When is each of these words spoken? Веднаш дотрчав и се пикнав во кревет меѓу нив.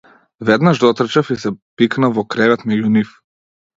Веднаш 0.39 0.77
дотрчав 0.83 1.29
и 1.35 1.37
се 1.43 1.53
пикнав 1.81 2.17
во 2.19 2.25
кревет 2.37 2.67
меѓу 2.73 2.93
нив. 2.97 3.13